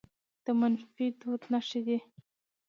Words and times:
د 0.43 0.45
منفي 0.59 1.07
دود 1.19 1.41
نښې 1.51 1.79
دي 1.87 1.97